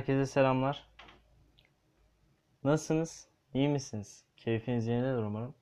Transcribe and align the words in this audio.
Herkese 0.00 0.26
selamlar. 0.26 0.88
Nasılsınız? 2.64 3.28
İyi 3.54 3.68
misiniz? 3.68 4.24
Keyfiniz 4.36 4.86
yerindedir 4.86 5.22
umarım. 5.22 5.54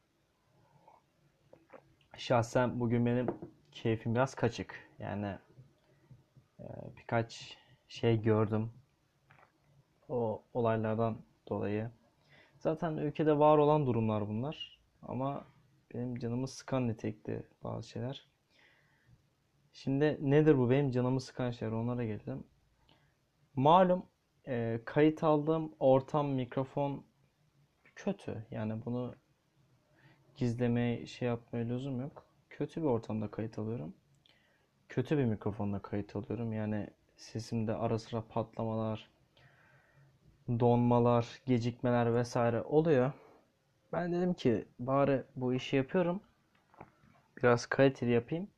Şahsen 2.16 2.80
bugün 2.80 3.06
benim 3.06 3.26
keyfim 3.72 4.14
biraz 4.14 4.34
kaçık. 4.34 4.90
Yani 4.98 5.38
e, 6.60 6.64
birkaç 6.96 7.58
şey 7.88 8.22
gördüm. 8.22 8.72
O 10.08 10.42
olaylardan 10.54 11.18
dolayı. 11.48 11.90
Zaten 12.58 12.96
ülkede 12.96 13.38
var 13.38 13.58
olan 13.58 13.86
durumlar 13.86 14.28
bunlar. 14.28 14.80
Ama 15.02 15.46
benim 15.94 16.18
canımı 16.18 16.48
sıkan 16.48 16.88
nitelikte 16.88 17.42
bazı 17.64 17.88
şeyler. 17.88 18.28
Şimdi 19.72 20.18
nedir 20.20 20.58
bu 20.58 20.70
benim 20.70 20.90
canımı 20.90 21.20
sıkan 21.20 21.50
şeyler 21.50 21.72
onlara 21.72 22.04
gelelim. 22.04 22.44
Malum 23.54 24.06
e, 24.48 24.80
kayıt 24.84 25.24
aldığım 25.24 25.72
ortam 25.80 26.28
mikrofon 26.28 27.04
kötü. 27.96 28.46
Yani 28.50 28.84
bunu 28.84 29.14
gizlemeye 30.36 31.06
şey 31.06 31.28
yapmaya 31.28 31.68
lüzum 31.68 32.00
yok. 32.00 32.26
Kötü 32.50 32.82
bir 32.82 32.86
ortamda 32.86 33.30
kayıt 33.30 33.58
alıyorum. 33.58 33.94
Kötü 34.88 35.18
bir 35.18 35.24
mikrofonla 35.24 35.82
kayıt 35.82 36.16
alıyorum. 36.16 36.52
Yani 36.52 36.90
sesimde 37.16 37.74
ara 37.74 37.98
sıra 37.98 38.24
patlamalar, 38.28 39.10
donmalar, 40.48 41.40
gecikmeler 41.46 42.14
vesaire 42.14 42.62
oluyor. 42.62 43.12
Ben 43.92 44.12
dedim 44.12 44.34
ki 44.34 44.68
bari 44.78 45.22
bu 45.36 45.54
işi 45.54 45.76
yapıyorum. 45.76 46.20
Biraz 47.36 47.66
kaliteli 47.66 48.10
yapayım. 48.10 48.48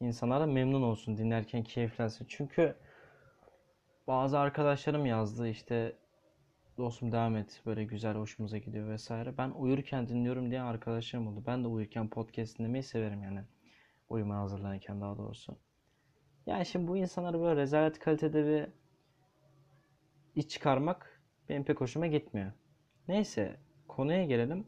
İnsanlar 0.00 0.40
da 0.40 0.46
memnun 0.46 0.82
olsun 0.82 1.16
dinlerken 1.16 1.62
keyiflensin. 1.62 2.26
Çünkü 2.28 2.76
bazı 4.06 4.38
arkadaşlarım 4.38 5.06
yazdı 5.06 5.48
işte 5.48 5.98
dostum 6.78 7.12
devam 7.12 7.36
et 7.36 7.62
böyle 7.66 7.84
güzel 7.84 8.14
hoşumuza 8.16 8.58
gidiyor 8.58 8.88
vesaire. 8.88 9.38
Ben 9.38 9.50
uyurken 9.50 10.08
dinliyorum 10.08 10.50
diye 10.50 10.62
arkadaşlarım 10.62 11.26
oldu. 11.28 11.44
Ben 11.46 11.64
de 11.64 11.68
uyurken 11.68 12.08
podcast 12.08 12.58
dinlemeyi 12.58 12.82
severim 12.82 13.22
yani. 13.22 13.40
Uyumaya 14.08 14.40
hazırlanırken 14.40 15.00
daha 15.00 15.18
doğrusu. 15.18 15.58
Yani 16.46 16.66
şimdi 16.66 16.88
bu 16.88 16.96
insanları 16.96 17.40
böyle 17.40 17.60
rezalet 17.60 17.98
kalitede 17.98 18.46
bir 18.46 18.68
iç 20.34 20.50
çıkarmak 20.50 21.20
benim 21.48 21.64
pek 21.64 21.80
hoşuma 21.80 22.06
gitmiyor. 22.06 22.52
Neyse 23.08 23.56
konuya 23.88 24.24
gelelim. 24.24 24.66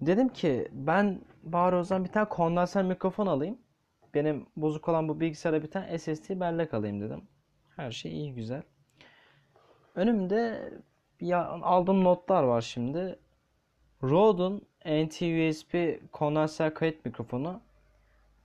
Dedim 0.00 0.28
ki 0.28 0.68
ben 0.72 1.20
bari 1.42 1.76
o 1.76 1.84
zaman 1.84 2.04
bir 2.04 2.12
tane 2.12 2.28
kondanser 2.28 2.84
mikrofon 2.84 3.26
alayım. 3.26 3.58
Benim 4.14 4.46
bozuk 4.56 4.88
olan 4.88 5.08
bu 5.08 5.20
bilgisayara 5.20 5.62
bir 5.62 5.70
tane 5.70 5.98
SSD 5.98 6.40
bellek 6.40 6.74
alayım 6.74 7.00
dedim. 7.00 7.28
Her 7.76 7.90
şey 7.90 8.12
iyi 8.12 8.34
güzel. 8.34 8.62
Önümde 9.94 10.72
ya 11.20 11.46
aldığım 11.46 12.04
notlar 12.04 12.42
var 12.42 12.60
şimdi. 12.60 13.18
Rode'un 14.02 14.62
NT-USB 14.84 16.00
kondanser 16.12 16.74
kayıt 16.74 17.04
mikrofonu 17.04 17.60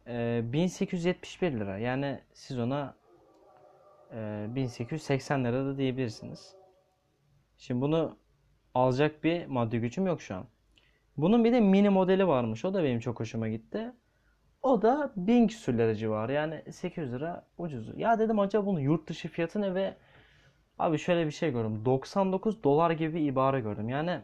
e, 0.08 0.42
1871 0.44 1.52
lira. 1.52 1.78
Yani 1.78 2.20
siz 2.34 2.60
ona 2.60 2.96
e, 4.14 4.46
1880 4.50 5.46
lira 5.46 5.66
da 5.66 5.78
diyebilirsiniz. 5.78 6.56
Şimdi 7.58 7.82
bunu 7.82 8.18
alacak 8.74 9.24
bir 9.24 9.46
maddi 9.46 9.80
gücüm 9.80 10.08
yok 10.08 10.22
şu 10.22 10.36
an. 10.36 10.46
Bunun 11.18 11.44
bir 11.44 11.54
de 11.54 11.60
mini 11.60 11.90
modeli 11.90 12.28
varmış. 12.28 12.66
O 12.66 12.74
da 12.74 12.84
benim 12.84 13.00
çok 13.00 13.20
hoşuma 13.20 13.50
gitti. 13.50 13.92
O 14.64 14.82
da 14.82 15.12
1000 15.16 15.48
küsür 15.48 15.78
lira 15.78 15.96
civarı. 15.96 16.34
Yani 16.34 16.64
800 16.72 17.14
lira 17.14 17.46
ucuz. 17.58 17.98
Ya 17.98 18.20
dedim 18.20 18.40
acaba 18.40 18.66
bunun 18.66 18.80
yurt 18.80 19.10
dışı 19.10 19.28
fiyatı 19.28 19.62
ne 19.62 19.76
ve 19.76 19.96
abi 20.80 20.98
şöyle 20.98 21.26
bir 21.26 21.32
şey 21.32 21.52
gördüm. 21.52 21.86
99 21.86 22.64
dolar 22.64 22.92
gibi 22.92 23.14
bir 23.14 23.26
ibare 23.26 23.60
gördüm. 23.60 23.90
Yani 23.90 24.22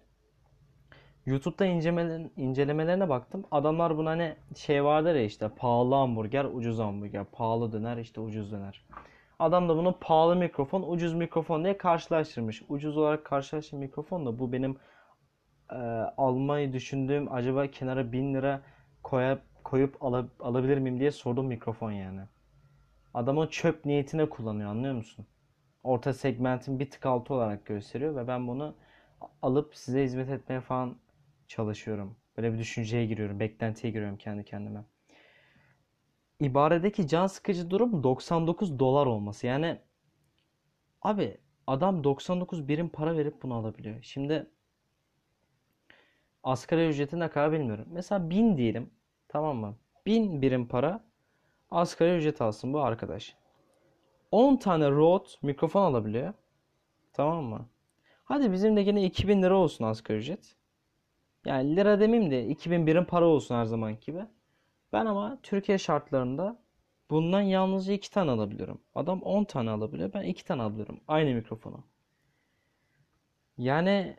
YouTube'da 1.25 1.65
incelemelerine, 1.65 2.29
incelemelerine 2.37 3.09
baktım. 3.09 3.45
Adamlar 3.51 3.97
buna 3.97 4.09
hani 4.09 4.35
şey 4.55 4.83
vardır 4.83 5.15
ya 5.15 5.23
işte 5.23 5.49
pahalı 5.49 5.95
hamburger, 5.95 6.45
ucuz 6.45 6.79
hamburger, 6.79 7.25
pahalı 7.25 7.71
döner, 7.71 7.97
işte 7.97 8.21
ucuz 8.21 8.51
döner. 8.51 8.85
Adam 9.39 9.69
da 9.69 9.77
bunu 9.77 9.95
pahalı 9.99 10.35
mikrofon, 10.35 10.83
ucuz 10.87 11.13
mikrofon 11.13 11.63
diye 11.63 11.77
karşılaştırmış. 11.77 12.63
Ucuz 12.69 12.97
olarak 12.97 13.25
karşılaştığım 13.25 13.79
mikrofon 13.79 14.25
da 14.25 14.39
bu 14.39 14.51
benim 14.51 14.77
e, 15.71 15.75
almayı 16.17 16.73
düşündüğüm 16.73 17.33
acaba 17.33 17.67
kenara 17.67 18.11
1000 18.11 18.33
lira 18.33 18.61
koyup 19.03 19.41
koyup 19.67 20.03
al 20.03 20.27
alabilir 20.39 20.77
miyim 20.77 20.99
diye 20.99 21.11
sordum 21.11 21.47
mikrofon 21.47 21.91
yani. 21.91 22.21
Adamın 23.13 23.47
çöp 23.47 23.85
niyetine 23.85 24.29
kullanıyor 24.29 24.69
anlıyor 24.69 24.93
musun? 24.93 25.25
Orta 25.83 26.13
segmentin 26.13 26.79
bir 26.79 26.89
tık 26.89 27.05
altı 27.05 27.33
olarak 27.33 27.65
gösteriyor 27.65 28.15
ve 28.15 28.27
ben 28.27 28.47
bunu 28.47 28.75
alıp 29.41 29.75
size 29.75 30.03
hizmet 30.03 30.29
etmeye 30.29 30.61
falan 30.61 30.97
çalışıyorum. 31.47 32.15
Böyle 32.37 32.53
bir 32.53 32.57
düşünceye 32.59 33.05
giriyorum, 33.05 33.39
beklentiye 33.39 33.93
giriyorum 33.93 34.17
kendi 34.17 34.45
kendime. 34.45 34.83
İbaredeki 36.39 37.07
can 37.07 37.27
sıkıcı 37.27 37.69
durum 37.69 38.03
99 38.03 38.79
dolar 38.79 39.05
olması. 39.05 39.47
Yani 39.47 39.79
abi 41.01 41.37
adam 41.67 42.03
99 42.03 42.67
birim 42.67 42.89
para 42.89 43.17
verip 43.17 43.41
bunu 43.43 43.53
alabiliyor. 43.53 44.03
Şimdi 44.03 44.47
asgari 46.43 46.87
ücreti 46.89 47.19
ne 47.19 47.29
kadar 47.29 47.51
bilmiyorum. 47.51 47.85
Mesela 47.91 48.29
1000 48.29 48.57
diyelim. 48.57 48.97
Tamam 49.37 49.57
mı? 49.57 49.75
1000 50.05 50.41
birim 50.41 50.67
para 50.67 51.03
asgari 51.71 52.17
ücret 52.17 52.41
alsın 52.41 52.73
bu 52.73 52.81
arkadaş. 52.81 53.35
10 54.31 54.57
tane 54.57 54.91
Rode 54.91 55.29
mikrofon 55.41 55.81
alabiliyor. 55.81 56.33
Tamam 57.13 57.45
mı? 57.45 57.69
Hadi 58.23 58.51
bizim 58.51 58.75
de 58.77 58.81
yine 58.81 59.03
2000 59.05 59.43
lira 59.43 59.57
olsun 59.57 59.85
asgari 59.85 60.17
ücret. 60.17 60.55
Yani 61.45 61.75
lira 61.75 61.99
demeyeyim 61.99 62.31
de 62.31 62.47
2000 62.47 62.87
birim 62.87 63.05
para 63.05 63.25
olsun 63.25 63.55
her 63.55 63.65
zaman 63.65 63.99
gibi. 63.99 64.25
Ben 64.93 65.05
ama 65.05 65.39
Türkiye 65.43 65.77
şartlarında 65.77 66.59
bundan 67.09 67.41
yalnızca 67.41 67.93
2 67.93 68.11
tane 68.11 68.31
alabiliyorum. 68.31 68.81
Adam 68.95 69.21
10 69.21 69.43
tane 69.43 69.69
alabiliyor. 69.69 70.13
Ben 70.13 70.23
2 70.23 70.45
tane 70.45 70.61
alıyorum. 70.61 70.99
Aynı 71.07 71.35
mikrofonu. 71.35 71.83
Yani 73.57 74.17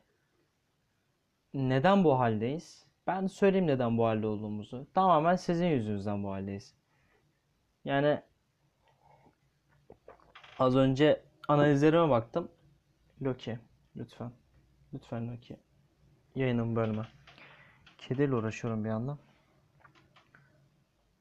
neden 1.55 2.05
bu 2.05 2.19
haldeyiz? 2.19 2.88
Ben 3.09 3.27
söyleyeyim 3.27 3.67
neden 3.67 3.99
bu 3.99 4.07
halde 4.07 4.27
olduğumuzu. 4.27 4.87
Tamamen 4.95 5.37
sizin 5.37 5.67
yüzünüzden 5.67 6.25
bu 6.25 6.31
haldeyiz. 6.31 6.75
Yani 7.85 8.23
az 10.59 10.77
önce 10.77 11.23
analizlerime 11.49 12.11
baktım. 12.11 12.49
Loki 13.23 13.59
lütfen. 13.97 14.33
Lütfen 14.95 15.29
Loki. 15.33 15.57
Yayınımı 16.35 16.77
bölme. 16.77 17.03
Kediyle 17.99 18.35
uğraşıyorum 18.35 18.85
bir 18.85 18.89
yandan. 18.89 19.19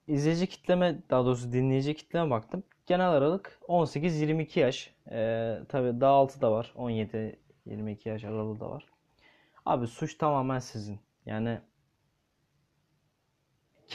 İzleyici 0.07 0.47
kitleme, 0.47 0.99
daha 1.09 1.25
doğrusu 1.25 1.53
dinleyici 1.53 1.95
kitleme 1.95 2.29
baktım. 2.29 2.63
Genel 2.85 3.09
aralık 3.09 3.59
18-22 3.67 4.59
yaş. 4.59 4.95
Ee, 5.11 5.59
tabii 5.69 6.01
daha 6.01 6.13
altı 6.13 6.41
da 6.41 6.51
var. 6.51 6.73
17-22 6.75 8.09
yaş 8.09 8.23
aralığı 8.23 8.59
da 8.59 8.69
var. 8.69 8.85
Abi 9.65 9.87
suç 9.87 10.17
tamamen 10.17 10.59
sizin. 10.59 10.99
Yani 11.25 11.59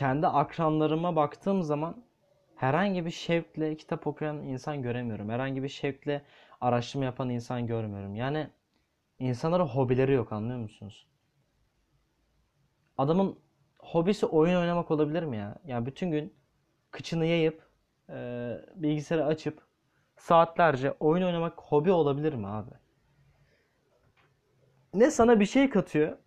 kendi 0.03 0.27
akranlarıma 0.27 1.17
baktığım 1.17 1.63
zaman 1.63 2.05
herhangi 2.57 3.07
bir 3.07 3.11
şevkle 3.11 3.77
kitap 3.77 4.07
okuyan 4.07 4.43
insan 4.43 4.83
göremiyorum. 4.83 5.29
Herhangi 5.29 5.63
bir 5.63 5.69
şevkle 5.69 6.23
araştırma 6.61 7.05
yapan 7.05 7.31
insan 7.31 7.67
görmüyorum. 7.67 8.15
Yani 8.15 8.51
insanların 9.19 9.67
hobileri 9.67 10.13
yok 10.13 10.33
anlıyor 10.33 10.59
musunuz? 10.59 11.07
Adamın 12.99 13.39
hobisi 13.79 14.27
oyun 14.27 14.57
oynamak 14.57 14.91
olabilir 14.91 15.23
mi 15.23 15.37
ya? 15.37 15.57
Yani 15.67 15.87
bütün 15.87 16.11
gün 16.11 16.35
kıçını 16.91 17.27
yayıp 17.27 17.63
e, 18.11 18.57
bilgisayarı 18.75 19.27
açıp 19.27 19.63
saatlerce 20.17 20.93
oyun 21.01 21.25
oynamak 21.27 21.61
hobi 21.61 21.91
olabilir 21.91 22.33
mi 22.33 22.47
abi? 22.47 22.71
Ne 24.95 25.11
sana 25.11 25.41
bir 25.41 25.47
şey 25.47 25.71
katıyor 25.71 26.19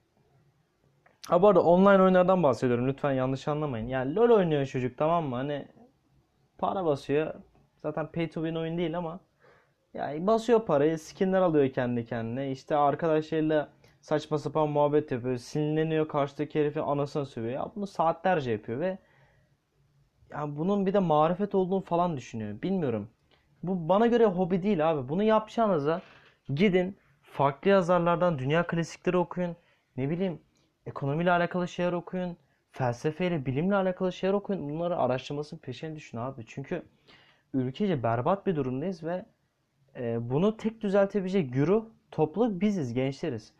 Ha 1.30 1.42
bu 1.42 1.48
arada 1.48 1.64
online 1.64 2.02
oyunlardan 2.04 2.44
bahsediyorum. 2.44 2.88
Lütfen 2.88 3.12
yanlış 3.12 3.48
anlamayın. 3.48 3.88
Yani 3.88 4.16
LoL 4.16 4.30
oynuyor 4.30 4.66
çocuk 4.66 4.98
tamam 4.98 5.26
mı? 5.26 5.36
Hani 5.36 5.68
para 6.58 6.86
basıyor. 6.86 7.34
Zaten 7.82 8.12
pay 8.12 8.30
to 8.30 8.42
win 8.42 8.56
oyun 8.56 8.78
değil 8.78 8.98
ama 8.98 9.20
yani 9.94 10.28
basıyor 10.28 10.66
parayı, 10.66 11.00
skinler 11.00 11.42
alıyor 11.42 11.70
kendi 11.70 12.06
kendine. 12.06 12.52
İşte 12.52 12.76
arkadaşlarıyla 12.76 13.70
saçma 14.02 14.38
sapan 14.38 14.70
muhabbet 14.70 15.12
yapıyor. 15.12 15.38
Sinirleniyor 15.38 16.08
karşıdaki 16.08 16.60
herifi 16.60 16.82
anasını 16.82 17.26
sövüyor. 17.26 17.54
Ya 17.54 17.72
bunu 17.76 17.88
saatlerce 17.88 18.52
yapıyor 18.52 18.80
ve 18.80 18.98
ya 20.32 20.58
bunun 20.58 20.86
bir 20.86 20.94
de 20.94 21.00
marifet 21.00 21.56
olduğunu 21.56 21.82
falan 21.82 22.18
düşünüyor. 22.18 22.62
Bilmiyorum. 22.62 23.10
Bu 23.64 23.90
bana 23.90 24.08
göre 24.08 24.26
hobi 24.26 24.64
değil 24.64 24.92
abi. 24.92 25.10
Bunu 25.10 25.24
yapacağınıza 25.24 26.02
gidin 26.56 26.98
farklı 27.22 27.70
yazarlardan 27.70 28.40
dünya 28.40 28.68
klasikleri 28.68 29.18
okuyun. 29.18 29.56
Ne 29.98 30.10
bileyim 30.10 30.42
ekonomiyle 30.86 31.32
alakalı 31.32 31.68
şeyler 31.68 31.94
okuyun. 31.94 32.38
Felsefeyle, 32.72 33.46
bilimle 33.46 33.76
alakalı 33.76 34.14
şeyler 34.14 34.34
okuyun. 34.34 34.70
Bunları 34.70 34.98
araştırmasının 34.98 35.60
peşine 35.60 35.96
düşün 35.96 36.18
abi. 36.18 36.46
Çünkü 36.48 36.84
ülkece 37.54 38.04
berbat 38.04 38.48
bir 38.48 38.56
durumdayız 38.56 39.04
ve 39.04 39.26
e, 39.96 40.30
bunu 40.30 40.58
tek 40.58 40.82
düzeltebilecek 40.82 41.54
güruh, 41.54 41.86
topluluk 42.12 42.62
biziz, 42.62 42.94
gençleriz. 42.94 43.54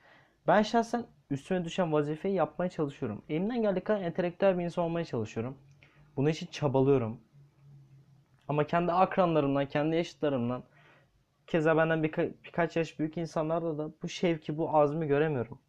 Ben 0.48 0.62
şahsen 0.62 1.06
üstüme 1.30 1.66
düşen 1.66 1.94
vazifeyi 1.94 2.36
yapmaya 2.36 2.70
çalışıyorum. 2.70 3.22
Elimden 3.30 3.62
geldiği 3.62 3.82
kadar 3.82 4.02
entelektüel 4.02 4.58
bir 4.58 4.64
insan 4.64 4.86
olmaya 4.86 5.06
çalışıyorum. 5.06 5.58
Bunun 6.18 6.30
için 6.30 6.48
çabalıyorum. 6.48 7.22
Ama 8.48 8.68
kendi 8.68 8.92
akranlarımdan, 8.92 9.66
kendi 9.66 9.96
yaşıtlarımdan, 9.96 10.64
keza 11.48 11.78
benden 11.78 12.04
birka- 12.04 12.34
birkaç 12.44 12.76
yaş 12.78 13.00
büyük 13.00 13.18
insanlarda 13.18 13.78
da 13.78 13.92
bu 14.04 14.10
şevki, 14.10 14.58
bu 14.58 14.78
azmi 14.78 15.08
göremiyorum. 15.08 15.60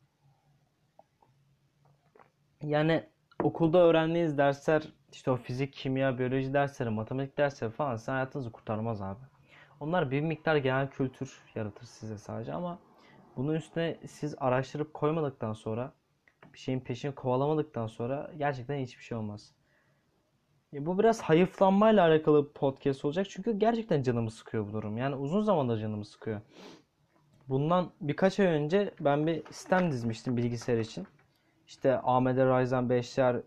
Yani 2.62 3.04
okulda 3.42 3.78
öğrendiğiniz 3.78 4.38
dersler, 4.38 4.82
işte 5.12 5.30
o 5.30 5.36
fizik, 5.36 5.72
kimya, 5.72 6.18
biyoloji 6.18 6.54
dersleri, 6.54 6.90
matematik 6.90 7.38
dersleri 7.38 7.70
falan 7.70 7.96
sizin 7.96 8.12
hayatınızı 8.12 8.52
kurtarmaz 8.52 9.02
abi. 9.02 9.20
Onlar 9.80 10.10
bir 10.10 10.20
miktar 10.20 10.56
genel 10.56 10.90
kültür 10.90 11.42
yaratır 11.54 11.86
size 11.86 12.18
sadece 12.18 12.52
ama 12.52 12.78
bunun 13.36 13.54
üstüne 13.54 13.98
siz 14.06 14.34
araştırıp 14.38 14.94
koymadıktan 14.94 15.52
sonra, 15.52 15.92
bir 16.52 16.58
şeyin 16.58 16.80
peşini 16.80 17.14
kovalamadıktan 17.14 17.86
sonra 17.86 18.30
gerçekten 18.38 18.78
hiçbir 18.78 19.04
şey 19.04 19.18
olmaz. 19.18 19.52
Ya 20.72 20.86
bu 20.86 20.98
biraz 20.98 21.22
hayıflanmayla 21.22 22.06
alakalı 22.06 22.52
podcast 22.52 23.04
olacak. 23.04 23.26
Çünkü 23.30 23.58
gerçekten 23.58 24.02
canımı 24.02 24.30
sıkıyor 24.30 24.68
bu 24.68 24.72
durum. 24.72 24.96
Yani 24.96 25.14
uzun 25.14 25.42
zamandır 25.42 25.78
canımı 25.78 26.04
sıkıyor. 26.04 26.40
Bundan 27.48 27.90
birkaç 28.00 28.40
ay 28.40 28.46
önce 28.46 28.94
ben 29.00 29.26
bir 29.26 29.44
sistem 29.46 29.92
dizmiştim 29.92 30.36
bilgisayar 30.36 30.78
için. 30.78 31.06
İşte 31.66 31.98
AMD 31.98 32.36
Ryzen 32.36 32.88
5'ler, 32.88 33.42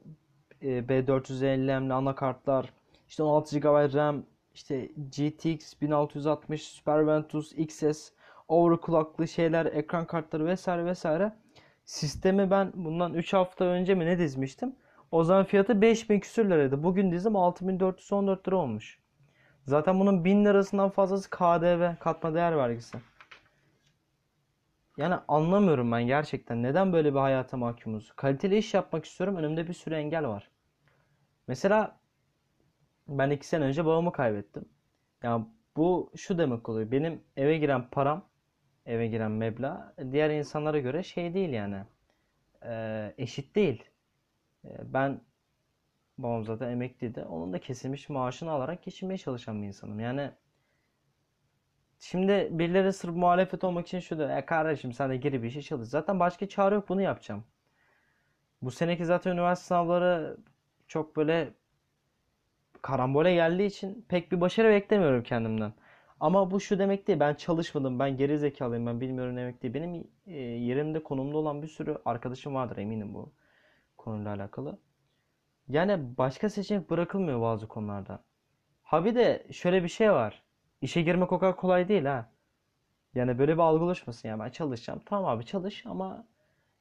e, 0.61 0.67
B450M'li 0.67 1.93
anakartlar, 1.93 2.73
işte 3.09 3.23
16 3.23 3.59
GB 3.59 3.93
RAM, 3.93 4.23
işte 4.53 4.85
GTX 5.11 5.81
1660, 5.81 6.63
Super 6.63 7.07
Ventus, 7.07 7.53
XS, 7.53 8.11
overclocklı 8.47 9.27
şeyler, 9.27 9.65
ekran 9.65 10.05
kartları 10.05 10.45
vesaire 10.45 10.85
vesaire. 10.85 11.33
Sistemi 11.85 12.51
ben 12.51 12.71
bundan 12.75 13.13
3 13.13 13.33
hafta 13.33 13.65
önce 13.65 13.95
mi 13.95 14.05
ne 14.05 14.19
dizmiştim? 14.19 14.75
O 15.11 15.23
zaman 15.23 15.45
fiyatı 15.45 15.81
5000 15.81 16.19
küsür 16.19 16.49
liraydı. 16.49 16.83
Bugün 16.83 17.11
dizim 17.11 17.35
6414 17.35 18.47
lira 18.47 18.55
olmuş. 18.55 18.99
Zaten 19.65 19.99
bunun 19.99 20.25
1000 20.25 20.45
lirasından 20.45 20.89
fazlası 20.89 21.29
KDV, 21.29 21.95
katma 21.99 22.33
değer 22.33 22.57
vergisi. 22.57 22.97
Yani 24.99 25.15
anlamıyorum 25.27 25.91
ben 25.91 26.07
gerçekten. 26.07 26.63
Neden 26.63 26.93
böyle 26.93 27.13
bir 27.13 27.19
hayata 27.19 27.57
mahkumuz? 27.57 28.11
Kaliteli 28.15 28.57
iş 28.57 28.73
yapmak 28.73 29.05
istiyorum. 29.05 29.35
Önümde 29.35 29.67
bir 29.67 29.73
sürü 29.73 29.95
engel 29.95 30.27
var. 30.27 30.51
Mesela 31.47 31.99
ben 33.07 33.29
iki 33.29 33.47
sene 33.47 33.63
önce 33.65 33.85
babamı 33.85 34.11
kaybettim. 34.11 34.65
Ya 35.23 35.47
bu 35.77 36.11
şu 36.15 36.37
demek 36.37 36.69
oluyor. 36.69 36.91
Benim 36.91 37.23
eve 37.37 37.57
giren 37.57 37.89
param, 37.89 38.25
eve 38.85 39.07
giren 39.07 39.31
meblağ 39.31 39.95
diğer 40.11 40.29
insanlara 40.29 40.79
göre 40.79 41.03
şey 41.03 41.33
değil 41.33 41.49
yani. 41.49 41.83
Ee, 42.65 43.13
eşit 43.17 43.55
değil. 43.55 43.83
Ee, 44.65 44.93
ben 44.93 45.21
babam 46.17 46.45
zaten 46.45 46.69
emekliydi. 46.71 47.23
Onun 47.23 47.53
da 47.53 47.59
kesilmiş 47.59 48.09
maaşını 48.09 48.51
alarak 48.51 48.83
geçinmeye 48.83 49.17
çalışan 49.17 49.61
bir 49.61 49.67
insanım. 49.67 49.99
Yani 49.99 50.31
şimdi 51.99 52.47
birileri 52.51 52.93
sırf 52.93 53.15
muhalefet 53.15 53.63
olmak 53.63 53.87
için 53.87 53.99
şu 53.99 54.19
da 54.19 54.37
e 54.37 54.45
kardeşim 54.45 54.93
sen 54.93 55.09
de 55.09 55.17
geri 55.17 55.43
bir 55.43 55.47
işe 55.47 55.61
çalış. 55.61 55.89
Zaten 55.89 56.19
başka 56.19 56.49
çare 56.49 56.75
yok 56.75 56.89
bunu 56.89 57.01
yapacağım. 57.01 57.43
Bu 58.61 58.71
seneki 58.71 59.05
zaten 59.05 59.31
üniversite 59.31 59.67
sınavları 59.67 60.37
çok 60.87 61.15
böyle 61.15 61.53
karambole 62.81 63.33
geldiği 63.33 63.65
için 63.65 64.05
pek 64.09 64.31
bir 64.31 64.41
başarı 64.41 64.69
beklemiyorum 64.69 65.23
kendimden. 65.23 65.73
Ama 66.19 66.51
bu 66.51 66.59
şu 66.59 66.79
demek 66.79 67.07
değil. 67.07 67.19
Ben 67.19 67.33
çalışmadım. 67.33 67.99
Ben 67.99 68.17
geri 68.17 68.37
zekalıyım. 68.39 68.85
Ben 68.85 69.01
bilmiyorum 69.01 69.37
demek 69.37 69.63
değil. 69.63 69.73
Benim 69.73 70.07
e, 70.27 70.37
yerimde 70.39 71.03
konumda 71.03 71.37
olan 71.37 71.61
bir 71.61 71.67
sürü 71.67 71.97
arkadaşım 72.05 72.55
vardır 72.55 72.77
eminim 72.77 73.13
bu 73.13 73.33
konuyla 73.97 74.33
alakalı. 74.35 74.79
Yani 75.69 76.17
başka 76.17 76.49
seçenek 76.49 76.89
bırakılmıyor 76.89 77.41
bazı 77.41 77.67
konularda. 77.67 78.23
Ha 78.83 79.05
bir 79.05 79.15
de 79.15 79.47
şöyle 79.51 79.83
bir 79.83 79.89
şey 79.89 80.11
var. 80.11 80.43
İşe 80.81 81.01
girmek 81.01 81.31
o 81.31 81.39
kadar 81.39 81.55
kolay 81.55 81.87
değil 81.87 82.05
ha. 82.05 82.31
Yani 83.15 83.39
böyle 83.39 83.53
bir 83.53 83.59
algı 83.61 83.85
oluşmasın 83.85 84.29
ya 84.29 84.39
ben 84.39 84.49
çalışacağım. 84.49 85.01
Tamam 85.05 85.25
abi 85.25 85.45
çalış 85.45 85.85
ama 85.85 86.27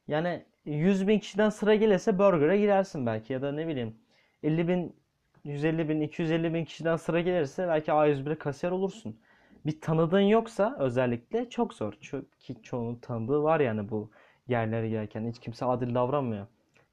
yani 0.08 0.46
100 0.64 1.08
bin 1.08 1.18
kişiden 1.18 1.50
sıra 1.50 1.74
gelirse 1.74 2.18
burger'a 2.18 2.56
girersin 2.56 3.06
belki 3.06 3.32
ya 3.32 3.42
da 3.42 3.52
ne 3.52 3.68
bileyim 3.68 3.96
50 4.42 4.68
bin 4.68 4.96
150 5.44 5.88
bin 5.88 6.00
250 6.00 6.54
bin 6.54 6.64
kişiden 6.64 6.96
sıra 6.96 7.20
gelirse 7.20 7.68
belki 7.68 7.92
A101'e 7.92 8.38
kasiyer 8.38 8.72
olursun. 8.72 9.20
Bir 9.66 9.80
tanıdığın 9.80 10.20
yoksa 10.20 10.76
özellikle 10.78 11.50
çok 11.50 11.74
zor. 11.74 11.92
Ki 12.38 12.62
çoğunun 12.62 12.96
tanıdığı 12.96 13.42
var 13.42 13.60
yani 13.60 13.90
bu 13.90 14.10
yerlere 14.48 14.88
gelirken 14.88 15.28
hiç 15.28 15.38
kimse 15.38 15.64
adil 15.64 15.94
davranmıyor. 15.94 16.46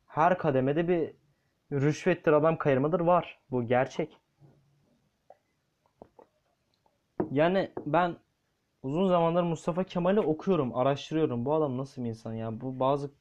Her 0.08 0.38
kademede 0.38 0.88
bir 0.88 1.12
rüşvettir 1.72 2.34
adam 2.34 2.58
kayırmadır 2.58 3.00
var. 3.00 3.40
Bu 3.52 3.68
gerçek. 3.68 4.18
Yani 7.36 7.72
ben 7.86 8.18
uzun 8.84 9.08
zamandır 9.08 9.44
Mustafa 9.44 9.84
Kemal'i 9.84 10.20
okuyorum, 10.20 10.76
araştırıyorum. 10.76 11.46
Bu 11.46 11.54
adam 11.54 11.78
nasıl 11.78 12.04
bir 12.04 12.10
insan 12.10 12.34
ya? 12.34 12.62
Bu 12.62 12.80
bazı 12.80 13.12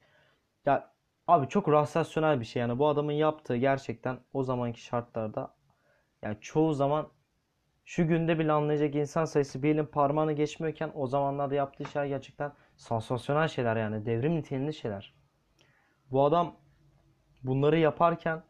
ya 0.66 0.92
abi 1.28 1.48
çok 1.48 1.68
rahsasyonel 1.68 2.40
bir 2.40 2.44
şey 2.44 2.60
yani. 2.60 2.78
Bu 2.78 2.88
adamın 2.88 3.12
yaptığı 3.12 3.56
gerçekten 3.56 4.18
o 4.32 4.42
zamanki 4.42 4.82
şartlarda 4.82 5.54
yani 6.22 6.38
çoğu 6.40 6.74
zaman 6.74 7.08
şu 7.84 8.08
günde 8.08 8.38
bile 8.38 8.52
anlayacak 8.52 8.94
insan 8.94 9.24
sayısı 9.24 9.62
bir 9.62 9.74
elin 9.74 9.86
parmağını 9.86 10.32
geçmiyorken 10.32 10.92
o 10.94 11.06
zamanlarda 11.06 11.54
yaptığı 11.54 11.84
şeyler 11.84 12.06
gerçekten 12.06 12.52
sansasyonel 12.76 13.48
şeyler 13.48 13.76
yani 13.76 14.06
devrim 14.06 14.36
niteliğinde 14.36 14.72
şeyler. 14.72 15.14
Bu 16.10 16.24
adam 16.24 16.56
bunları 17.42 17.78
yaparken 17.78 18.42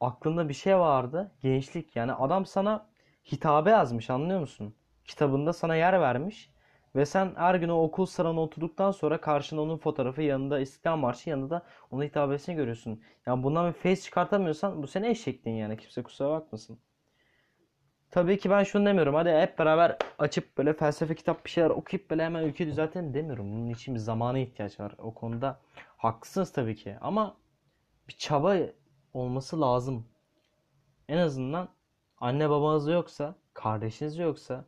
aklında 0.00 0.48
bir 0.48 0.54
şey 0.54 0.78
vardı. 0.78 1.32
Gençlik 1.40 1.96
yani 1.96 2.12
adam 2.12 2.46
sana 2.46 2.86
hitabe 3.32 3.70
yazmış 3.70 4.10
anlıyor 4.10 4.40
musun? 4.40 4.74
Kitabında 5.04 5.52
sana 5.52 5.76
yer 5.76 6.00
vermiş. 6.00 6.50
Ve 6.96 7.06
sen 7.06 7.32
her 7.36 7.54
gün 7.54 7.68
o 7.68 7.82
okul 7.82 8.06
sıranı 8.06 8.40
oturduktan 8.40 8.90
sonra 8.90 9.20
karşında 9.20 9.60
onun 9.60 9.76
fotoğrafı 9.78 10.22
yanında 10.22 10.58
İstiklal 10.60 10.96
Marşı 10.96 11.30
yanında 11.30 11.50
da 11.50 11.62
onun 11.90 12.02
hitabesini 12.04 12.56
görüyorsun. 12.56 13.02
Yani 13.26 13.42
bundan 13.42 13.68
bir 13.68 13.72
face 13.72 14.00
çıkartamıyorsan 14.00 14.82
bu 14.82 14.86
sene 14.86 15.10
eşekliğin 15.10 15.56
yani 15.56 15.76
kimse 15.76 16.02
kusura 16.02 16.30
bakmasın. 16.30 16.78
Tabii 18.10 18.38
ki 18.38 18.50
ben 18.50 18.62
şunu 18.62 18.86
demiyorum. 18.86 19.14
Hadi 19.14 19.30
hep 19.30 19.58
beraber 19.58 19.98
açıp 20.18 20.58
böyle 20.58 20.72
felsefe 20.72 21.14
kitap 21.14 21.44
bir 21.44 21.50
şeyler 21.50 21.70
okuyup 21.70 22.10
böyle 22.10 22.24
hemen 22.24 22.42
ülke 22.42 22.66
düzeltelim 22.66 23.14
demiyorum. 23.14 23.52
Bunun 23.52 23.70
için 23.70 23.94
bir 23.94 24.00
zamana 24.00 24.38
ihtiyaç 24.38 24.80
var. 24.80 24.94
O 24.98 25.14
konuda 25.14 25.60
haklısınız 25.96 26.52
tabii 26.52 26.76
ki. 26.76 26.96
Ama 27.00 27.36
bir 28.08 28.12
çaba 28.12 28.56
olması 29.14 29.60
lazım. 29.60 30.06
En 31.08 31.18
azından 31.18 31.68
anne 32.18 32.50
babanız 32.50 32.88
yoksa, 32.88 33.34
kardeşiniz 33.54 34.18
yoksa, 34.18 34.64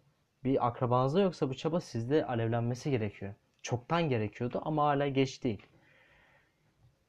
bir 0.46 0.66
akrabanız 0.66 1.14
yoksa 1.14 1.48
bu 1.48 1.54
çaba 1.54 1.80
sizde 1.80 2.26
alevlenmesi 2.26 2.90
gerekiyor. 2.90 3.34
Çoktan 3.62 4.08
gerekiyordu 4.08 4.60
ama 4.64 4.84
hala 4.84 5.08
geç 5.08 5.44
değil. 5.44 5.66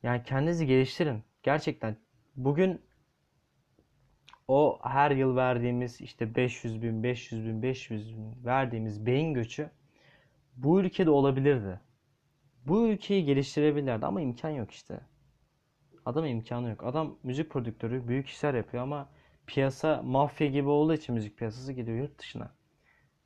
Yani 0.03 0.24
kendinizi 0.24 0.67
geliştirin. 0.67 1.24
Gerçekten 1.44 1.98
bugün 2.36 2.82
o 4.48 4.79
her 4.84 5.12
yıl 5.12 5.36
verdiğimiz 5.36 6.01
işte 6.01 6.36
500 6.36 6.82
bin, 6.82 7.03
500 7.03 7.46
bin, 7.46 7.62
500 7.62 8.17
bin 8.17 8.46
verdiğimiz 8.46 9.06
beyin 9.06 9.34
göçü 9.34 9.70
bu 10.56 10.82
ülkede 10.82 11.10
olabilirdi. 11.10 11.79
Bu 12.65 12.88
ülkeyi 12.88 13.25
geliştirebilirlerdi 13.25 14.06
ama 14.06 14.22
imkan 14.22 14.50
yok 14.50 14.72
işte. 14.72 15.00
Adam 16.06 16.25
imkanı 16.25 16.70
yok. 16.70 16.84
Adam 16.84 17.17
müzik 17.24 17.51
prodüktörü, 17.51 18.08
büyük 18.08 18.27
işler 18.27 18.53
yapıyor 18.53 18.84
ama 18.84 19.10
piyasa 19.48 20.01
mafya 20.03 20.48
gibi 20.48 20.70
olduğu 20.70 20.94
için 20.94 21.15
müzik 21.15 21.38
piyasası 21.38 21.74
gidiyor 21.74 21.98
yurt 21.98 22.20
dışına. 22.20 22.57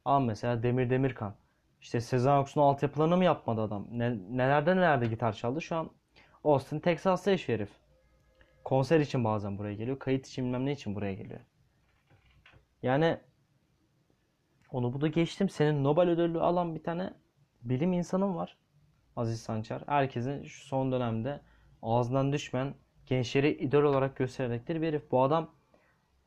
Ama 0.06 0.20
mesela 0.20 0.64
Demir 0.64 0.90
Demirkan. 0.90 1.36
İşte 1.82 2.02
Sezen 2.02 2.32
Aksu'nun 2.32 2.66
altyapılarını 2.66 3.18
mı 3.18 3.26
yapmadı 3.26 3.62
adam? 3.62 3.88
Ne, 3.92 4.18
nelerde 4.38 4.76
nelerde 4.76 5.08
gitar 5.08 5.34
çaldı? 5.34 5.62
Şu 5.62 5.76
an 5.76 5.90
Austin, 6.44 6.80
Texas'ta 6.80 7.32
yaşıyor 7.32 7.60
herif. 7.60 7.72
Konser 8.64 9.00
için 9.00 9.24
bazen 9.24 9.58
buraya 9.58 9.74
geliyor. 9.74 10.00
Kayıt 10.00 10.28
için 10.28 10.46
bilmem 10.46 10.66
ne 10.66 10.72
için 10.72 10.96
buraya 10.96 11.14
geliyor. 11.14 11.40
Yani 12.84 13.18
onu 14.72 14.94
bu 14.94 15.02
da 15.02 15.08
geçtim. 15.08 15.50
Senin 15.50 15.84
Nobel 15.84 16.10
ödülü 16.10 16.40
alan 16.40 16.76
bir 16.76 16.84
tane 16.84 17.14
bilim 17.62 17.94
insanın 17.94 18.36
var. 18.36 18.58
Aziz 19.16 19.42
Sancar. 19.42 19.84
Herkesin 19.86 20.44
şu 20.44 20.68
son 20.68 20.92
dönemde 20.92 21.42
ağzından 21.82 22.34
düşmeyen 22.34 22.74
gençleri 23.06 23.52
idol 23.52 23.84
olarak 23.84 24.16
gösterdikleri 24.16 24.82
bir 24.82 24.88
herif. 24.88 25.12
Bu 25.12 25.24
adam 25.24 25.56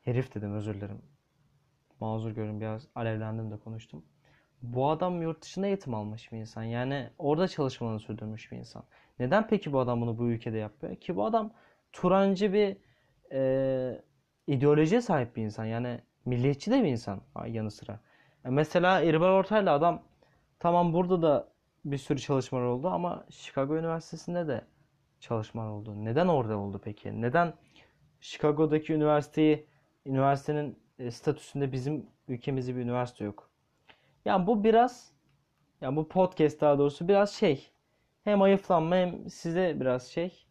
herif 0.01 0.35
dedim 0.35 0.53
özür 0.53 0.73
dilerim. 0.73 1.01
Mazur 1.99 2.31
görün 2.31 2.61
biraz 2.61 2.87
alevlendim 2.95 3.51
de 3.51 3.57
konuştum. 3.57 4.05
Bu 4.61 4.89
adam 4.89 5.21
yurt 5.21 5.41
dışında 5.41 5.67
eğitim 5.67 5.93
almış 5.93 6.31
bir 6.31 6.37
insan. 6.37 6.63
Yani 6.63 7.09
orada 7.17 7.47
çalışmalarını 7.47 7.99
sürdürmüş 7.99 8.51
bir 8.51 8.57
insan. 8.57 8.83
Neden 9.19 9.47
peki 9.47 9.73
bu 9.73 9.79
adam 9.79 10.01
bunu 10.01 10.17
bu 10.17 10.29
ülkede 10.29 10.57
yapıyor? 10.57 10.95
Ki 10.95 11.15
bu 11.15 11.25
adam 11.25 11.53
Turancı 11.93 12.53
bir 12.53 12.77
e, 13.31 14.01
ideolojiye 14.47 15.01
sahip 15.01 15.35
bir 15.35 15.43
insan. 15.43 15.65
Yani 15.65 15.99
milliyetçi 16.25 16.71
de 16.71 16.83
bir 16.83 16.87
insan 16.87 17.21
yanı 17.47 17.71
sıra. 17.71 17.99
E 18.45 18.49
mesela 18.49 19.01
İrfan 19.01 19.29
Ortaylı 19.29 19.71
adam 19.71 20.03
tamam 20.59 20.93
burada 20.93 21.21
da 21.21 21.47
bir 21.85 21.97
sürü 21.97 22.19
çalışmalar 22.19 22.63
oldu 22.63 22.87
ama 22.87 23.25
Chicago 23.29 23.77
Üniversitesi'nde 23.77 24.47
de 24.47 24.61
çalışmalar 25.19 25.69
oldu. 25.69 26.05
Neden 26.05 26.27
orada 26.27 26.57
oldu 26.57 26.81
peki? 26.83 27.21
Neden 27.21 27.53
Chicago'daki 28.19 28.93
üniversiteyi 28.93 29.67
üniversitenin 30.05 30.79
e, 30.99 31.11
statüsünde 31.11 31.71
bizim 31.71 32.05
ülkemizde 32.27 32.75
bir 32.75 32.81
üniversite 32.81 33.25
yok? 33.25 33.49
Yani 34.25 34.47
bu 34.47 34.63
biraz 34.63 35.11
yani 35.81 35.95
bu 35.95 36.07
podcast 36.07 36.61
daha 36.61 36.79
doğrusu 36.79 37.07
biraz 37.07 37.33
şey 37.33 37.71
hem 38.23 38.41
ayıflanma 38.41 38.95
hem 38.95 39.29
size 39.29 39.79
biraz 39.79 40.07
şey 40.07 40.45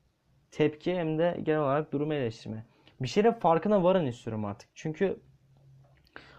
tepki 0.50 0.96
hem 0.96 1.18
de 1.18 1.40
genel 1.42 1.60
olarak 1.60 1.92
durumu 1.92 2.14
eleştirme. 2.14 2.64
Bir 3.00 3.08
şeyin 3.08 3.32
farkına 3.32 3.84
varın 3.84 4.06
istiyorum 4.06 4.44
artık. 4.44 4.68
Çünkü 4.74 5.20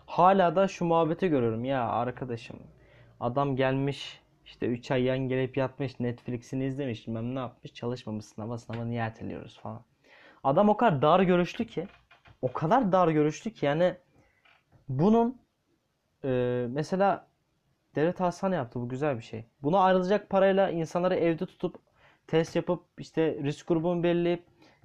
hala 0.06 0.56
da 0.56 0.68
şu 0.68 0.86
muhabbeti 0.86 1.28
görüyorum. 1.28 1.66
Ya 1.66 1.90
arkadaşım 1.90 2.60
adam 3.20 3.56
gelmiş 3.56 4.22
işte 4.46 4.68
3 4.68 4.92
ay 4.92 5.04
yan 5.04 5.20
gelip 5.20 5.58
yatmış 5.58 6.00
Netflix'ini 6.00 6.66
izlemiş 6.66 7.08
bilmem 7.08 7.36
ne 7.36 7.40
yapmış 7.40 7.74
çalışmamış 7.74 8.26
sınava 8.26 8.58
sınava 8.58 8.86
niye 8.86 9.02
erteliyoruz 9.02 9.60
falan. 9.60 9.82
Adam 10.44 10.70
o 10.70 10.78
kadar 10.78 11.02
dar 11.02 11.20
görüşlü 11.20 11.66
ki 11.66 11.88
o 12.46 12.54
kadar 12.54 12.92
dar 12.92 13.08
görüşlü 13.08 13.52
ki 13.52 13.66
yani 13.66 13.96
bunun 14.90 15.42
e, 16.24 16.30
mesela 16.70 17.28
devlet 17.96 18.20
hastane 18.20 18.56
yaptı 18.56 18.82
bu 18.82 18.90
güzel 18.90 19.18
bir 19.18 19.24
şey. 19.24 19.46
Buna 19.64 19.80
ayrılacak 19.80 20.30
parayla 20.30 20.70
insanları 20.70 21.16
evde 21.16 21.46
tutup 21.46 21.76
test 22.28 22.56
yapıp 22.56 22.84
işte 22.98 23.38
risk 23.44 23.68
grubunu 23.68 24.04
belirleyip 24.04 24.44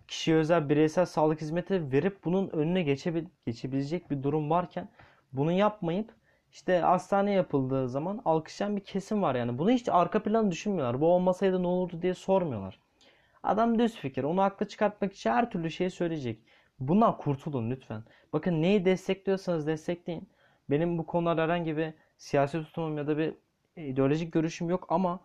kişiye 0.08 0.36
özel 0.36 0.68
bireysel 0.68 1.06
sağlık 1.06 1.40
hizmeti 1.40 1.92
verip 1.92 2.24
bunun 2.24 2.48
önüne 2.48 2.82
geçebil 2.82 3.24
geçebilecek 3.46 4.10
bir 4.10 4.22
durum 4.22 4.50
varken 4.50 4.88
bunu 5.32 5.52
yapmayıp 5.52 6.14
işte 6.50 6.78
hastane 6.78 7.32
yapıldığı 7.32 7.88
zaman 7.88 8.22
alkışlayan 8.24 8.76
bir 8.76 8.84
kesim 8.84 9.22
var 9.22 9.34
yani. 9.34 9.58
Bunu 9.58 9.70
hiç 9.70 9.88
arka 9.88 10.22
planı 10.22 10.50
düşünmüyorlar. 10.50 11.00
Bu 11.00 11.06
olmasaydı 11.06 11.62
ne 11.62 11.66
olurdu 11.66 12.02
diye 12.02 12.14
sormuyorlar. 12.14 12.80
Adam 13.42 13.78
düz 13.78 13.96
fikir. 13.96 14.24
Onu 14.24 14.42
haklı 14.42 14.68
çıkartmak 14.68 15.12
için 15.12 15.30
her 15.30 15.50
türlü 15.50 15.70
şeyi 15.70 15.90
söyleyecek. 15.90 16.42
Bundan 16.80 17.16
kurtulun 17.18 17.70
lütfen. 17.70 18.04
Bakın 18.32 18.62
neyi 18.62 18.84
destekliyorsanız 18.84 19.66
destekleyin. 19.66 20.28
Benim 20.70 20.98
bu 20.98 21.06
konularda 21.06 21.42
herhangi 21.42 21.76
bir 21.76 21.94
siyasi 22.16 22.62
tutumum 22.62 22.98
ya 22.98 23.06
da 23.06 23.18
bir 23.18 23.34
ideolojik 23.76 24.32
görüşüm 24.32 24.70
yok 24.70 24.86
ama 24.88 25.20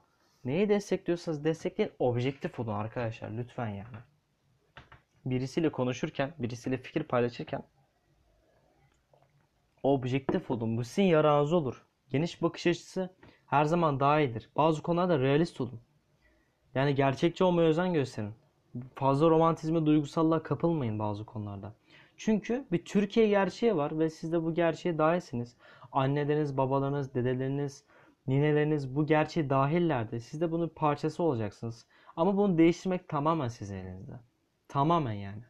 neyi 0.45 0.69
destekliyorsanız 0.69 1.43
destekleyin. 1.43 1.91
Objektif 1.99 2.59
olun 2.59 2.73
arkadaşlar 2.73 3.29
lütfen 3.29 3.67
yani. 3.67 3.97
Birisiyle 5.25 5.71
konuşurken, 5.71 6.33
birisiyle 6.39 6.77
fikir 6.77 7.03
paylaşırken 7.03 7.63
objektif 9.85 10.51
olun. 10.51 10.77
Bu 10.77 10.83
sizin 10.83 11.03
yararınız 11.03 11.53
olur. 11.53 11.85
Geniş 12.09 12.41
bakış 12.41 12.67
açısı 12.67 13.15
her 13.45 13.65
zaman 13.65 13.99
daha 13.99 14.19
iyidir. 14.19 14.49
Bazı 14.55 14.81
konularda 14.81 15.19
realist 15.19 15.61
olun. 15.61 15.81
Yani 16.75 16.95
gerçekçi 16.95 17.43
olmaya 17.43 17.69
özen 17.69 17.93
gösterin. 17.93 18.33
Fazla 18.95 19.29
romantizme, 19.29 19.85
duygusallığa 19.85 20.43
kapılmayın 20.43 20.99
bazı 20.99 21.25
konularda. 21.25 21.73
Çünkü 22.17 22.65
bir 22.71 22.85
Türkiye 22.85 23.27
gerçeği 23.27 23.75
var 23.75 23.99
ve 23.99 24.09
siz 24.09 24.31
de 24.31 24.43
bu 24.43 24.53
gerçeğe 24.53 24.97
dahilsiniz. 24.97 25.55
Anneleriniz, 25.91 26.57
babalarınız, 26.57 27.13
dedeleriniz, 27.13 27.83
nineleriniz 28.27 28.95
bu 28.95 29.05
gerçeğe 29.05 29.49
dahillerdi. 29.49 30.21
Siz 30.21 30.41
de 30.41 30.51
bunun 30.51 30.69
parçası 30.69 31.23
olacaksınız. 31.23 31.85
Ama 32.15 32.37
bunu 32.37 32.57
değiştirmek 32.57 33.09
tamamen 33.09 33.47
sizin 33.47 33.75
elinizde. 33.75 34.19
Tamamen 34.67 35.13
yani. 35.13 35.43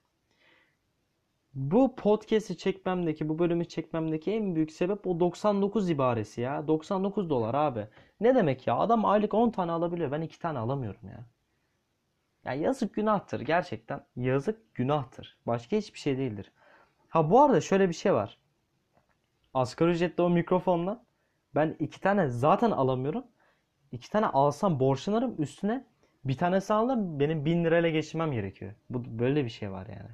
Bu 1.53 1.95
podcast'i 1.95 2.57
çekmemdeki, 2.57 3.29
bu 3.29 3.39
bölümü 3.39 3.65
çekmemdeki 3.65 4.31
en 4.31 4.55
büyük 4.55 4.71
sebep 4.71 5.07
o 5.07 5.19
99 5.19 5.89
ibaresi 5.89 6.41
ya. 6.41 6.67
99 6.67 7.29
dolar 7.29 7.53
abi. 7.53 7.87
Ne 8.19 8.35
demek 8.35 8.67
ya? 8.67 8.77
Adam 8.77 9.05
aylık 9.05 9.33
10 9.33 9.49
tane 9.51 9.71
alabiliyor. 9.71 10.11
Ben 10.11 10.21
2 10.21 10.39
tane 10.39 10.59
alamıyorum 10.59 11.09
ya. 11.09 11.25
Ya 12.45 12.53
yazık 12.53 12.93
günahtır 12.93 13.41
gerçekten. 13.41 14.05
Yazık 14.15 14.75
günahtır. 14.75 15.37
Başka 15.47 15.77
hiçbir 15.77 15.99
şey 15.99 16.17
değildir. 16.17 16.51
Ha 17.09 17.29
bu 17.29 17.41
arada 17.41 17.61
şöyle 17.61 17.89
bir 17.89 17.93
şey 17.93 18.13
var. 18.13 18.37
Asgari 19.53 19.91
ücretle 19.91 20.23
o 20.23 20.29
mikrofonla 20.29 21.05
ben 21.55 21.75
iki 21.79 22.01
tane 22.01 22.29
zaten 22.29 22.71
alamıyorum. 22.71 23.25
İki 23.91 24.09
tane 24.09 24.25
alsam 24.25 24.79
borçlanırım 24.79 25.41
üstüne 25.41 25.85
bir 26.25 26.37
tanesi 26.37 26.73
alırım 26.73 27.19
benim 27.19 27.45
bin 27.45 27.63
lirayla 27.65 27.89
geçirmem 27.89 28.31
gerekiyor. 28.31 28.73
Bu 28.89 29.19
böyle 29.19 29.45
bir 29.45 29.49
şey 29.49 29.71
var 29.71 29.87
yani. 29.87 30.11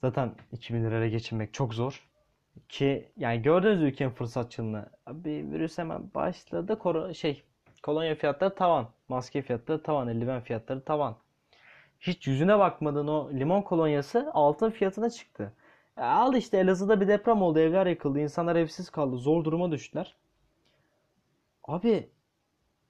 Zaten 0.00 0.34
2000 0.52 0.84
liraya 0.84 1.08
geçinmek 1.08 1.54
çok 1.54 1.74
zor. 1.74 2.08
Ki 2.68 3.12
yani 3.16 3.42
gördüğünüz 3.42 3.82
ülkenin 3.82 4.10
fırsatçılığını. 4.10 4.90
Bir 5.08 5.50
virüs 5.50 5.78
hemen 5.78 6.14
başladı. 6.14 6.78
Koro 6.78 7.14
şey 7.14 7.44
kolonya 7.82 8.14
fiyatları 8.14 8.54
tavan. 8.54 8.88
Maske 9.08 9.42
fiyatları 9.42 9.82
tavan. 9.82 10.08
Eldiven 10.08 10.40
fiyatları 10.40 10.84
tavan. 10.84 11.16
Hiç 12.00 12.26
yüzüne 12.26 12.58
bakmadın 12.58 13.06
o 13.08 13.30
limon 13.32 13.62
kolonyası 13.62 14.30
altın 14.34 14.70
fiyatına 14.70 15.10
çıktı. 15.10 15.52
Ya 15.96 16.04
al 16.04 16.34
işte 16.34 16.58
Elazığ'da 16.58 17.00
bir 17.00 17.08
deprem 17.08 17.42
oldu. 17.42 17.58
Evler 17.58 17.86
yıkıldı. 17.86 18.20
insanlar 18.20 18.56
evsiz 18.56 18.90
kaldı. 18.90 19.16
Zor 19.18 19.44
duruma 19.44 19.72
düştüler. 19.72 20.16
Abi 21.64 22.10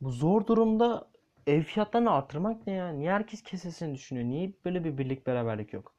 bu 0.01 0.11
zor 0.11 0.47
durumda 0.47 1.09
ev 1.47 1.63
fiyatlarını 1.63 2.11
artırmak 2.13 2.67
ne 2.67 2.73
ya? 2.73 2.89
Niye 2.89 3.13
herkes 3.13 3.43
kesesini 3.43 3.95
düşünüyor? 3.95 4.27
Niye 4.27 4.53
böyle 4.65 4.85
bir 4.85 4.99
birlik 4.99 5.27
beraberlik 5.27 5.73
yok? 5.73 5.95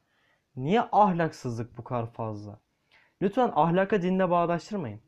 Niye 0.56 0.80
ahlaksızlık 0.92 1.78
bu 1.78 1.84
kadar 1.84 2.12
fazla? 2.12 2.60
Lütfen 3.22 3.52
ahlaka 3.54 4.02
dinle 4.02 4.30
bağdaştırmayın. 4.30 5.00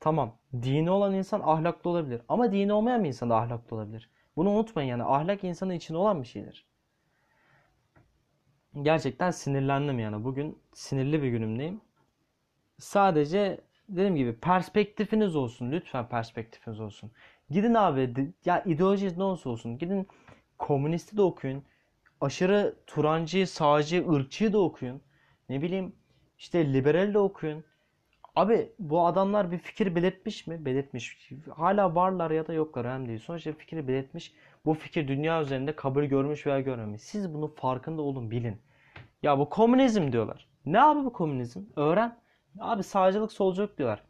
Tamam, 0.00 0.38
dini 0.62 0.90
olan 0.90 1.14
insan 1.14 1.40
ahlaklı 1.40 1.90
olabilir. 1.90 2.22
Ama 2.28 2.52
dini 2.52 2.72
olmayan 2.72 3.04
bir 3.04 3.08
insan 3.08 3.30
da 3.30 3.36
ahlaklı 3.36 3.76
olabilir. 3.76 4.10
Bunu 4.36 4.50
unutmayın 4.50 4.88
yani 4.88 5.04
ahlak 5.04 5.44
insanın 5.44 5.72
içinde 5.72 5.98
olan 5.98 6.22
bir 6.22 6.26
şeydir. 6.26 6.66
Gerçekten 8.82 9.30
sinirlendim 9.30 9.98
yani. 9.98 10.24
Bugün 10.24 10.58
sinirli 10.74 11.22
bir 11.22 11.28
günümdeyim. 11.28 11.80
Sadece 12.78 13.60
dediğim 13.88 14.16
gibi 14.16 14.36
perspektifiniz 14.36 15.36
olsun. 15.36 15.72
Lütfen 15.72 16.08
perspektifiniz 16.08 16.80
olsun. 16.80 17.12
Gidin 17.50 17.74
abi 17.74 18.32
ya 18.44 18.62
ideolojiniz 18.64 19.16
ne 19.16 19.22
olursa 19.24 19.50
olsun. 19.50 19.78
Gidin 19.78 20.08
komünisti 20.58 21.16
de 21.16 21.22
okuyun 21.22 21.64
aşırı 22.20 22.76
Turancı, 22.86 23.46
sağcı, 23.46 24.10
ırkçıyı 24.12 24.52
da 24.52 24.58
okuyun. 24.58 25.02
Ne 25.48 25.62
bileyim 25.62 25.92
işte 26.38 26.72
liberal 26.72 27.14
de 27.14 27.18
okuyun. 27.18 27.64
Abi 28.36 28.72
bu 28.78 29.06
adamlar 29.06 29.52
bir 29.52 29.58
fikir 29.58 29.94
belirtmiş 29.94 30.46
mi? 30.46 30.64
Belirtmiş. 30.64 31.30
Hala 31.56 31.94
varlar 31.94 32.30
ya 32.30 32.46
da 32.46 32.52
yoklar 32.52 32.84
önemli 32.84 33.08
değil. 33.08 33.18
Sonuçta 33.18 33.52
fikri 33.52 33.88
belirtmiş. 33.88 34.32
Bu 34.64 34.74
fikir 34.74 35.08
dünya 35.08 35.42
üzerinde 35.42 35.76
kabul 35.76 36.04
görmüş 36.04 36.46
veya 36.46 36.60
görmemiş. 36.60 37.02
Siz 37.02 37.34
bunun 37.34 37.48
farkında 37.48 38.02
olun 38.02 38.30
bilin. 38.30 38.60
Ya 39.22 39.38
bu 39.38 39.48
komünizm 39.48 40.12
diyorlar. 40.12 40.48
Ne 40.66 40.82
abi 40.82 41.04
bu 41.04 41.12
komünizm? 41.12 41.60
Öğren. 41.76 42.18
Abi 42.60 42.82
sağcılık 42.82 43.32
solculuk 43.32 43.78
diyorlar. 43.78 44.02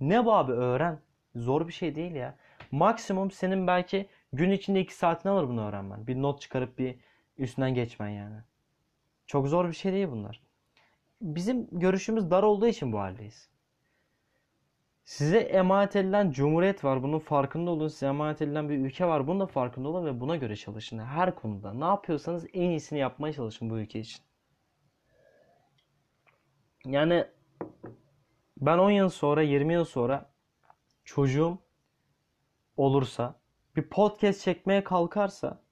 Ne 0.00 0.24
bu 0.24 0.32
abi 0.32 0.52
öğren. 0.52 0.98
Zor 1.34 1.68
bir 1.68 1.72
şey 1.72 1.94
değil 1.94 2.12
ya. 2.14 2.34
Maksimum 2.70 3.30
senin 3.30 3.66
belki 3.66 4.08
gün 4.32 4.50
içinde 4.50 4.80
2 4.80 4.94
saatini 4.94 5.32
alır 5.32 5.48
bunu 5.48 5.68
öğrenmen. 5.68 6.06
Bir 6.06 6.22
not 6.22 6.40
çıkarıp 6.40 6.78
bir 6.78 6.96
üstünden 7.38 7.74
geçmen 7.74 8.08
yani. 8.08 8.36
Çok 9.26 9.48
zor 9.48 9.68
bir 9.68 9.72
şey 9.72 9.92
değil 9.92 10.08
bunlar. 10.10 10.40
Bizim 11.20 11.68
görüşümüz 11.72 12.30
dar 12.30 12.42
olduğu 12.42 12.66
için 12.66 12.92
bu 12.92 12.98
haldeyiz. 12.98 13.48
Size 15.08 15.38
emanet 15.38 15.96
edilen 15.96 16.30
cumhuriyet 16.30 16.84
var. 16.84 17.02
Bunun 17.02 17.18
farkında 17.18 17.70
olun. 17.70 17.88
Size 17.88 18.06
emanet 18.06 18.42
edilen 18.42 18.68
bir 18.68 18.78
ülke 18.78 19.06
var. 19.06 19.26
Bunun 19.26 19.40
da 19.40 19.46
farkında 19.46 19.88
olun 19.88 20.06
ve 20.06 20.20
buna 20.20 20.36
göre 20.36 20.56
çalışın. 20.56 20.98
Her 20.98 21.34
konuda. 21.34 21.72
Ne 21.72 21.84
yapıyorsanız 21.84 22.46
en 22.52 22.70
iyisini 22.70 22.98
yapmaya 22.98 23.32
çalışın 23.32 23.70
bu 23.70 23.78
ülke 23.78 24.00
için. 24.00 24.20
Yani 26.84 27.24
ben 28.56 28.78
10 28.78 28.90
yıl 28.90 29.08
sonra, 29.08 29.42
20 29.42 29.72
yıl 29.72 29.84
sonra 29.84 30.30
çocuğum 31.04 31.58
olursa, 32.76 33.40
bir 33.76 33.82
podcast 33.82 34.40
çekmeye 34.40 34.84
kalkarsa 34.84 35.62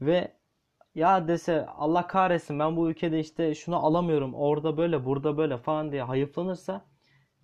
ve 0.00 0.32
ya 0.94 1.28
dese 1.28 1.66
Allah 1.66 2.06
kahretsin 2.06 2.58
ben 2.58 2.76
bu 2.76 2.90
ülkede 2.90 3.20
işte 3.20 3.54
şunu 3.54 3.76
alamıyorum 3.86 4.34
orada 4.34 4.76
böyle 4.76 5.04
burada 5.04 5.36
böyle 5.36 5.56
falan 5.58 5.92
diye 5.92 6.02
hayıflanırsa 6.02 6.95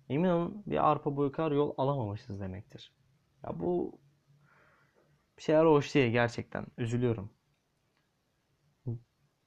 emin 0.09 0.29
olun 0.29 0.63
bir 0.65 0.91
arpa 0.91 1.15
boyu 1.17 1.31
kadar 1.31 1.51
yol 1.51 1.73
alamamışız 1.77 2.39
demektir. 2.39 2.93
Ya 3.43 3.59
bu 3.59 3.99
bir 5.37 5.41
şeyler 5.41 5.65
hoş 5.65 5.95
değil 5.95 6.11
gerçekten. 6.11 6.65
Üzülüyorum. 6.77 7.29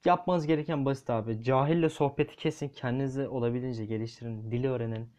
Yapmanız 0.04 0.46
gereken 0.46 0.84
basit 0.84 1.10
abi. 1.10 1.42
Cahille 1.42 1.88
sohbeti 1.88 2.36
kesin. 2.36 2.68
Kendinizi 2.68 3.28
olabildiğince 3.28 3.86
geliştirin. 3.86 4.50
Dili 4.50 4.68
öğrenin. 4.68 5.12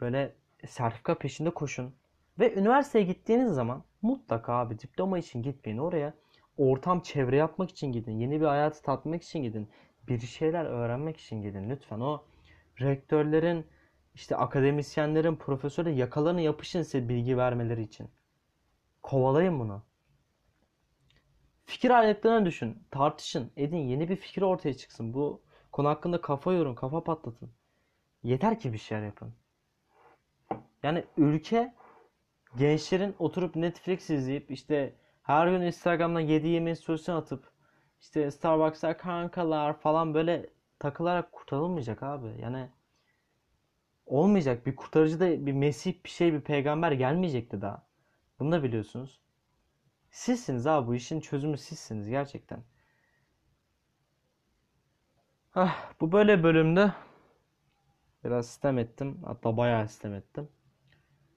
Böyle 0.00 0.34
sertifika 0.66 1.18
peşinde 1.18 1.50
koşun. 1.50 1.94
Ve 2.38 2.54
üniversiteye 2.54 3.04
gittiğiniz 3.04 3.52
zaman 3.52 3.84
mutlaka 4.02 4.52
abi 4.52 4.78
diploma 4.78 5.18
için 5.18 5.42
gitmeyin 5.42 5.78
oraya 5.78 6.14
ortam 6.56 7.00
çevre 7.00 7.36
yapmak 7.36 7.70
için 7.70 7.92
gidin. 7.92 8.12
Yeni 8.12 8.40
bir 8.40 8.46
hayatı 8.46 8.82
tatmak 8.82 9.22
için 9.22 9.42
gidin. 9.42 9.68
Bir 10.08 10.20
şeyler 10.20 10.64
öğrenmek 10.64 11.16
için 11.16 11.42
gidin. 11.42 11.70
Lütfen 11.70 12.00
o 12.00 12.24
rektörlerin 12.80 13.66
işte 14.18 14.36
akademisyenlerin, 14.36 15.36
profesörlerin 15.36 15.96
yakalarına 15.96 16.40
yapışın 16.40 16.82
size 16.82 17.08
bilgi 17.08 17.36
vermeleri 17.36 17.82
için. 17.82 18.10
Kovalayın 19.02 19.60
bunu. 19.60 19.82
Fikir 21.64 21.90
ayrılıklarını 21.90 22.46
düşün, 22.46 22.82
tartışın, 22.90 23.52
edin, 23.56 23.76
yeni 23.76 24.08
bir 24.08 24.16
fikir 24.16 24.42
ortaya 24.42 24.74
çıksın. 24.74 25.14
Bu 25.14 25.42
konu 25.72 25.88
hakkında 25.88 26.20
kafa 26.20 26.52
yorun, 26.52 26.74
kafa 26.74 27.04
patlatın. 27.04 27.50
Yeter 28.22 28.60
ki 28.60 28.72
bir 28.72 28.78
şeyler 28.78 29.04
yapın. 29.04 29.34
Yani 30.82 31.04
ülke 31.16 31.74
gençlerin 32.56 33.14
oturup 33.18 33.56
Netflix 33.56 34.10
izleyip 34.10 34.50
işte 34.50 34.94
her 35.22 35.48
gün 35.48 35.60
Instagram'dan 35.60 36.20
7 36.20 36.48
yemeğin 36.48 36.74
storiesini 36.74 37.14
atıp 37.14 37.50
işte 38.00 38.30
Starbucks'ta 38.30 38.96
kankalar 38.96 39.80
falan 39.80 40.14
böyle 40.14 40.50
takılarak 40.78 41.32
kurtarılmayacak 41.32 42.02
abi. 42.02 42.40
Yani 42.42 42.68
olmayacak. 44.08 44.66
Bir 44.66 44.76
kurtarıcı 44.76 45.20
da 45.20 45.46
bir 45.46 45.52
Mesih 45.52 45.94
bir 46.04 46.10
şey 46.10 46.32
bir 46.32 46.40
peygamber 46.40 46.92
gelmeyecekti 46.92 47.62
daha. 47.62 47.86
Bunu 48.40 48.52
da 48.52 48.62
biliyorsunuz. 48.62 49.20
Sizsiniz 50.10 50.66
abi 50.66 50.86
bu 50.88 50.94
işin 50.94 51.20
çözümü 51.20 51.58
sizsiniz 51.58 52.08
gerçekten. 52.08 52.64
Ah, 55.54 55.92
bu 56.00 56.12
böyle 56.12 56.42
bölümde 56.42 56.92
biraz 58.24 58.46
sistem 58.46 58.78
ettim. 58.78 59.20
Hatta 59.24 59.56
bayağı 59.56 59.88
sistem 59.88 60.14
ettim. 60.14 60.48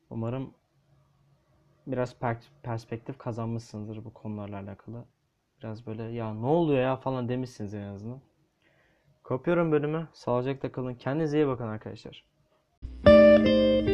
Umarım 0.10 0.54
biraz 1.88 2.14
per- 2.22 2.50
perspektif 2.64 3.18
kazanmışsınızdır 3.18 4.06
bu 4.06 4.14
konularla 4.14 4.58
alakalı. 4.60 5.06
Biraz 5.60 5.88
böyle 5.88 6.04
ya 6.04 6.34
ne 6.34 6.46
oluyor 6.46 6.82
ya 6.82 6.96
falan 6.98 7.30
demişsiniz 7.30 7.74
en 7.74 7.84
azından. 7.84 8.22
Kapıyorum 9.24 9.72
bölümü. 9.72 10.08
Sağlıcakla 10.14 10.72
kalın. 10.72 10.96
Kendinize 10.96 11.38
iyi 11.38 11.48
bakın 11.48 11.68
arkadaşlar. 11.68 12.31
thank 13.38 13.48
you 13.48 13.91